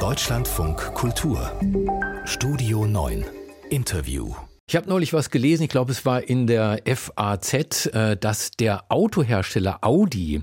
[0.00, 1.52] Deutschlandfunk Kultur
[2.24, 3.24] Studio 9
[3.70, 4.34] Interview
[4.66, 8.84] ich habe neulich was gelesen, ich glaube es war in der FAZ, äh, dass der
[8.88, 10.40] Autohersteller Audi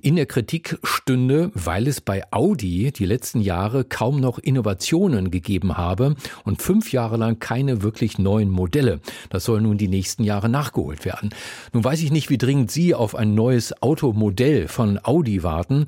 [0.00, 5.76] in der Kritik stünde, weil es bei Audi die letzten Jahre kaum noch Innovationen gegeben
[5.76, 6.14] habe
[6.44, 9.00] und fünf Jahre lang keine wirklich neuen Modelle.
[9.28, 11.30] Das soll nun die nächsten Jahre nachgeholt werden.
[11.72, 15.86] Nun weiß ich nicht, wie dringend Sie auf ein neues Automodell von Audi warten.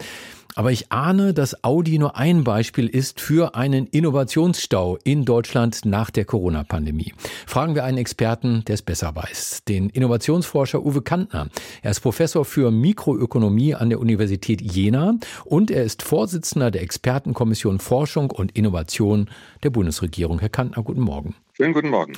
[0.57, 6.11] Aber ich ahne, dass Audi nur ein Beispiel ist für einen Innovationsstau in Deutschland nach
[6.11, 7.13] der Corona-Pandemie.
[7.47, 11.49] Fragen wir einen Experten, der es besser weiß, den Innovationsforscher Uwe Kantner.
[11.83, 17.79] Er ist Professor für Mikroökonomie an der Universität Jena und er ist Vorsitzender der Expertenkommission
[17.79, 19.29] Forschung und Innovation
[19.63, 20.39] der Bundesregierung.
[20.39, 21.35] Herr Kantner, guten Morgen.
[21.57, 22.13] Schönen guten Morgen.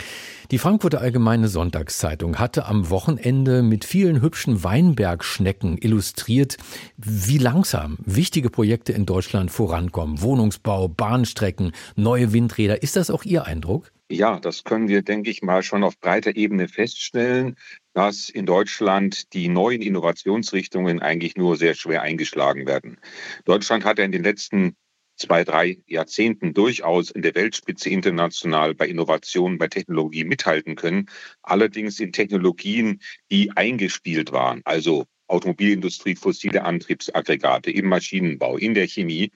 [0.50, 6.56] Die Frankfurter Allgemeine Sonntagszeitung hatte am Wochenende mit vielen hübschen Weinbergschnecken illustriert,
[6.96, 10.22] wie langsam wichtige Projekte in Deutschland vorankommen.
[10.22, 12.82] Wohnungsbau, Bahnstrecken, neue Windräder.
[12.82, 13.92] Ist das auch Ihr Eindruck?
[14.10, 17.54] Ja, das können wir, denke ich mal, schon auf breiter Ebene feststellen,
[17.92, 22.96] dass in Deutschland die neuen Innovationsrichtungen eigentlich nur sehr schwer eingeschlagen werden.
[23.44, 24.74] Deutschland hat ja in den letzten
[25.18, 31.10] zwei, drei Jahrzehnten durchaus in der Weltspitze international bei Innovationen, bei Technologie mithalten können.
[31.42, 39.30] Allerdings in Technologien, die eingespielt waren, also Automobilindustrie, fossile Antriebsaggregate, im Maschinenbau, in der Chemie.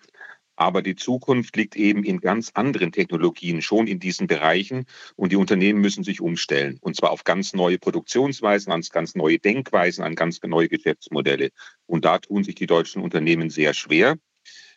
[0.57, 4.85] Aber die Zukunft liegt eben in ganz anderen Technologien, schon in diesen Bereichen.
[5.17, 6.79] Und die Unternehmen müssen sich umstellen.
[6.81, 11.51] Und zwar auf ganz neue Produktionsweisen, an ganz neue Denkweisen, an ganz neue Geschäftsmodelle.
[11.87, 14.17] Und da tun sich die deutschen Unternehmen sehr schwer.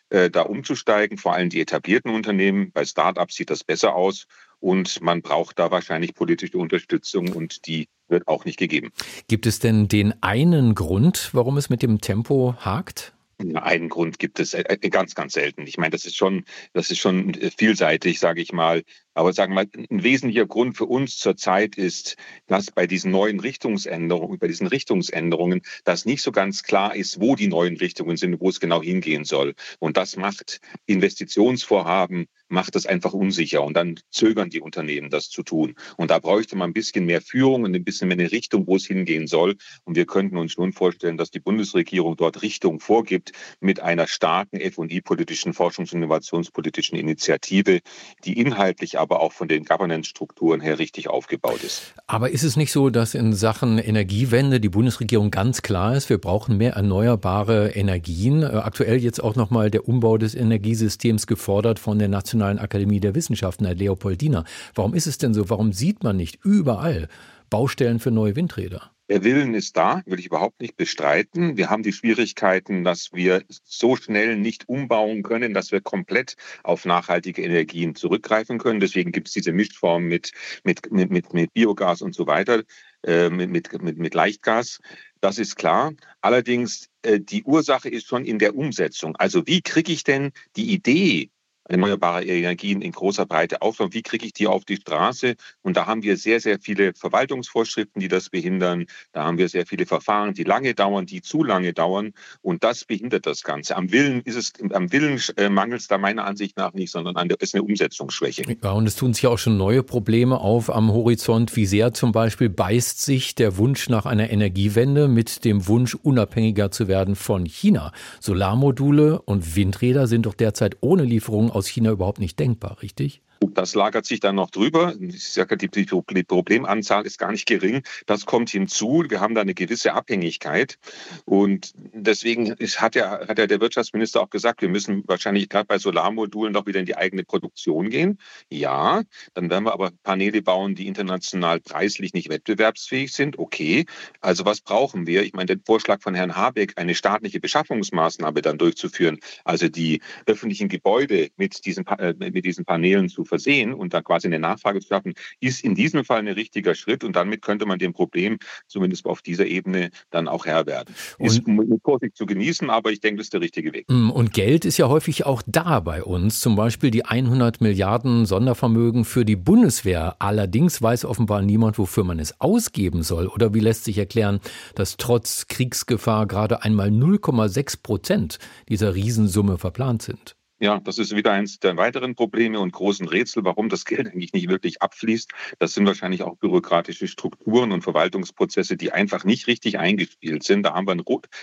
[0.08, 2.70] Äh, da umzusteigen, vor allem die etablierten Unternehmen.
[2.70, 4.26] Bei Startups sieht das besser aus
[4.60, 8.92] und man braucht da wahrscheinlich politische Unterstützung und die wird auch nicht gegeben.
[9.26, 13.14] Gibt es denn den einen Grund, warum es mit dem Tempo hakt?
[13.54, 15.66] Einen Grund gibt es äh, äh, ganz, ganz selten.
[15.66, 18.84] Ich meine, das ist schon, das ist schon vielseitig, sage ich mal.
[19.16, 22.16] Aber sagen wir ein wesentlicher Grund für uns zurzeit ist,
[22.48, 27.34] dass bei diesen neuen Richtungsänderungen, bei diesen Richtungsänderungen, dass nicht so ganz klar ist, wo
[27.34, 29.54] die neuen Richtungen sind, wo es genau hingehen soll.
[29.78, 33.64] Und das macht Investitionsvorhaben, macht das einfach unsicher.
[33.64, 35.76] Und dann zögern die Unternehmen, das zu tun.
[35.96, 38.76] Und da bräuchte man ein bisschen mehr Führung und ein bisschen mehr eine Richtung, wo
[38.76, 39.56] es hingehen soll.
[39.84, 44.60] Und wir könnten uns schon vorstellen, dass die Bundesregierung dort Richtung vorgibt mit einer starken
[44.60, 47.80] F&I-politischen, Forschungs- und Innovationspolitischen Initiative,
[48.22, 51.94] die inhaltlich aber auch von den Governance-Strukturen her richtig aufgebaut ist.
[52.06, 56.18] Aber ist es nicht so, dass in Sachen Energiewende die Bundesregierung ganz klar ist, wir
[56.18, 58.42] brauchen mehr erneuerbare Energien?
[58.42, 63.14] Äh, aktuell jetzt auch nochmal der Umbau des Energiesystems gefordert von der Nationalen Akademie der
[63.14, 64.44] Wissenschaften, der Leopoldina.
[64.74, 65.48] Warum ist es denn so?
[65.48, 67.08] Warum sieht man nicht überall
[67.50, 68.90] Baustellen für neue Windräder?
[69.08, 71.56] Der Willen ist da, will ich überhaupt nicht bestreiten.
[71.56, 76.84] Wir haben die Schwierigkeiten, dass wir so schnell nicht umbauen können, dass wir komplett auf
[76.84, 78.80] nachhaltige Energien zurückgreifen können.
[78.80, 80.32] Deswegen gibt es diese Mischform mit,
[80.64, 82.64] mit, mit, mit, mit Biogas und so weiter,
[83.04, 84.80] äh, mit, mit, mit, mit Leichtgas.
[85.20, 85.92] Das ist klar.
[86.20, 89.14] Allerdings, äh, die Ursache ist schon in der Umsetzung.
[89.16, 91.30] Also wie kriege ich denn die Idee,
[91.68, 93.92] erneuerbare Energien in großer Breite aufbauen.
[93.92, 95.34] Wie kriege ich die auf die Straße?
[95.62, 98.86] Und da haben wir sehr, sehr viele Verwaltungsvorschriften, die das behindern.
[99.12, 102.12] Da haben wir sehr viele Verfahren, die lange dauern, die zu lange dauern.
[102.42, 103.76] Und das behindert das Ganze.
[103.76, 107.16] Am Willen ist es, am Willen äh, mangelt es da meiner Ansicht nach nicht, sondern
[107.16, 108.44] an der, ist eine Umsetzungsschwäche.
[108.62, 111.54] Ja, und es tun sich auch schon neue Probleme auf am Horizont.
[111.56, 116.70] Wie sehr zum Beispiel beißt sich der Wunsch nach einer Energiewende mit dem Wunsch, unabhängiger
[116.70, 117.92] zu werden von China?
[118.20, 123.22] Solarmodule und Windräder sind doch derzeit ohne Lieferung aus China überhaupt nicht denkbar, richtig?
[123.40, 124.94] Das lagert sich dann noch drüber.
[124.96, 127.82] Die Problemanzahl ist gar nicht gering.
[128.06, 129.04] Das kommt hinzu.
[129.08, 130.78] Wir haben da eine gewisse Abhängigkeit.
[131.24, 135.66] Und deswegen ist, hat, ja, hat ja der Wirtschaftsminister auch gesagt, wir müssen wahrscheinlich gerade
[135.66, 138.18] bei Solarmodulen noch wieder in die eigene Produktion gehen.
[138.50, 139.02] Ja,
[139.34, 143.38] dann werden wir aber Paneele bauen, die international preislich nicht wettbewerbsfähig sind.
[143.38, 143.86] Okay,
[144.20, 145.22] also was brauchen wir?
[145.22, 150.68] Ich meine, den Vorschlag von Herrn Habeck, eine staatliche Beschaffungsmaßnahme dann durchzuführen, also die öffentlichen
[150.68, 154.88] Gebäude mit diesen, äh, mit diesen Paneelen zu versehen und da quasi eine Nachfrage zu
[154.88, 159.06] schaffen, ist in diesem Fall ein richtiger Schritt und damit könnte man dem Problem zumindest
[159.06, 160.94] auf dieser Ebene dann auch Herr werden.
[161.18, 163.86] Ist mit Vorsicht zu genießen, aber ich denke, das ist der richtige Weg.
[163.88, 168.26] Mm, und Geld ist ja häufig auch da bei uns, zum Beispiel die 100 Milliarden
[168.26, 170.16] Sondervermögen für die Bundeswehr.
[170.18, 173.26] Allerdings weiß offenbar niemand, wofür man es ausgeben soll.
[173.26, 174.40] Oder wie lässt sich erklären,
[174.74, 178.38] dass trotz Kriegsgefahr gerade einmal 0,6 Prozent
[178.68, 180.36] dieser Riesensumme verplant sind?
[180.58, 184.32] Ja, das ist wieder eins der weiteren Probleme und großen Rätsel, warum das Geld eigentlich
[184.32, 185.30] nicht wirklich abfließt.
[185.58, 190.62] Das sind wahrscheinlich auch bürokratische Strukturen und Verwaltungsprozesse, die einfach nicht richtig eingespielt sind.
[190.62, 190.96] Da haben wir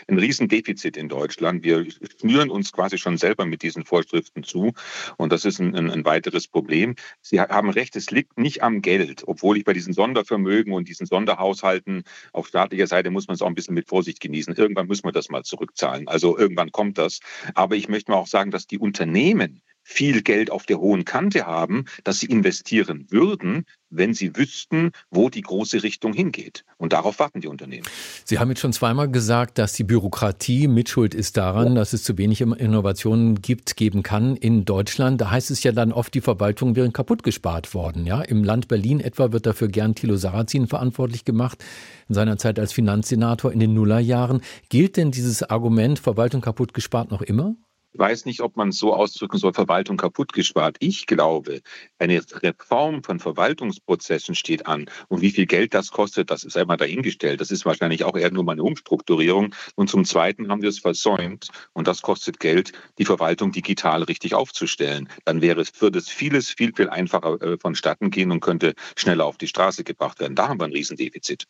[0.08, 1.64] ein, Riesendefizit in Deutschland.
[1.64, 1.86] Wir
[2.20, 4.74] schnüren uns quasi schon selber mit diesen Vorschriften zu.
[5.18, 6.96] Und das ist ein, ein, ein weiteres Problem.
[7.22, 11.06] Sie haben recht, es liegt nicht am Geld, obwohl ich bei diesen Sondervermögen und diesen
[11.06, 12.02] Sonderhaushalten
[12.32, 14.56] auf staatlicher Seite muss man es auch ein bisschen mit Vorsicht genießen.
[14.56, 16.08] Irgendwann müssen wir das mal zurückzahlen.
[16.08, 17.20] Also irgendwann kommt das.
[17.54, 21.04] Aber ich möchte mal auch sagen, dass die Unternehmen Unternehmen viel Geld auf der hohen
[21.04, 26.64] Kante haben, dass sie investieren würden, wenn sie wüssten, wo die große Richtung hingeht.
[26.78, 27.84] Und darauf warten die Unternehmen.
[28.24, 32.18] Sie haben jetzt schon zweimal gesagt, dass die Bürokratie mitschuld ist daran, dass es zu
[32.18, 35.20] wenig Innovationen gibt, geben kann in Deutschland.
[35.20, 38.06] Da heißt es ja dann oft, die Verwaltung wäre kaputt gespart worden.
[38.06, 41.62] Ja, im Land Berlin etwa wird dafür gern Thilo Sarrazin verantwortlich gemacht,
[42.08, 44.42] in seiner Zeit als Finanzsenator in den Nullerjahren.
[44.70, 47.56] Gilt denn dieses Argument, Verwaltung kaputt gespart noch immer?
[47.94, 50.78] Weiß nicht, ob man es so ausdrücken soll, Verwaltung kaputt gespart.
[50.80, 51.62] Ich glaube,
[52.00, 54.86] eine Reform von Verwaltungsprozessen steht an.
[55.08, 57.42] Und wie viel Geld das kostet, das ist einmal dahingestellt.
[57.42, 59.54] Das ist wahrscheinlich auch eher nur mal eine Umstrukturierung.
[59.76, 64.34] Und zum Zweiten haben wir es versäumt, und das kostet Geld, die Verwaltung digital richtig
[64.34, 65.10] aufzustellen.
[65.26, 69.26] Dann wäre es, würde es vieles viel, viel einfacher äh, vonstatten gehen und könnte schneller
[69.26, 70.36] auf die Straße gebracht werden.
[70.36, 71.46] Da haben wir ein Riesendefizit.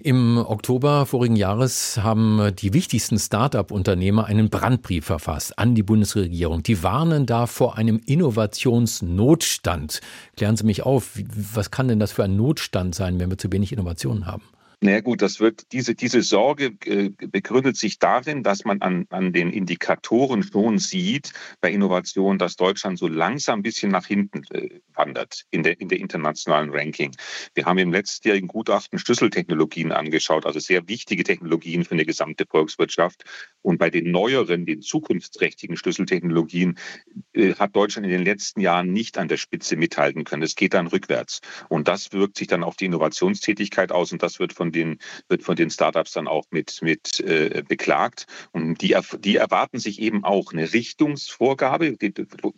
[0.00, 6.62] Im Oktober vorigen Jahres haben die wichtigsten Start-up-Unternehmer einen Brandbrief verfasst an die Bundesregierung.
[6.62, 10.00] Die warnen da vor einem Innovationsnotstand.
[10.36, 11.18] Klären Sie mich auf,
[11.54, 14.42] was kann denn das für ein Notstand sein, wenn wir zu wenig Innovationen haben?
[14.80, 19.32] Na gut, das wird, diese, diese Sorge äh, begründet sich darin, dass man an, an
[19.32, 24.80] den Indikatoren schon sieht bei Innovation, dass Deutschland so langsam ein bisschen nach hinten äh,
[24.98, 27.12] wandert in der, in der internationalen Ranking.
[27.54, 33.24] Wir haben im letztjährigen Gutachten Schlüsseltechnologien angeschaut, also sehr wichtige Technologien für eine gesamte Volkswirtschaft.
[33.62, 36.78] Und bei den neueren, den zukunftsträchtigen Schlüsseltechnologien
[37.32, 40.42] äh, hat Deutschland in den letzten Jahren nicht an der Spitze mithalten können.
[40.42, 41.40] Es geht dann rückwärts.
[41.68, 44.98] Und das wirkt sich dann auf die Innovationstätigkeit aus und das wird von von den,
[45.28, 48.26] wird von den Startups dann auch mit, mit äh, beklagt.
[48.52, 51.96] Und die, die erwarten sich eben auch eine Richtungsvorgabe.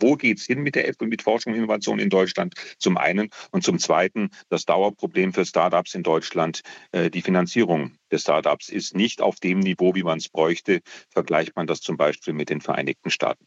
[0.01, 2.30] Wo geht es hin mit der mit Forschung und Innovation in Deutschland?
[2.79, 3.31] Zum einen.
[3.51, 6.63] Und zum zweiten das Dauerproblem für Startups in Deutschland,
[6.93, 10.81] äh, die Finanzierung des Startups ist nicht auf dem Niveau, wie man es bräuchte.
[11.11, 13.45] Vergleicht man das zum Beispiel mit den Vereinigten Staaten.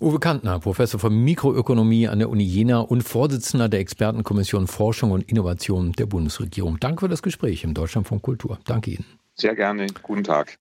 [0.00, 5.22] Uwe Kantner, Professor für Mikroökonomie an der Uni Jena und Vorsitzender der Expertenkommission Forschung und
[5.22, 6.78] Innovation der Bundesregierung.
[6.80, 8.58] Danke für das Gespräch im Deutschlandfunk Kultur.
[8.64, 9.06] Danke Ihnen.
[9.34, 9.86] Sehr gerne.
[10.02, 10.58] Guten Tag.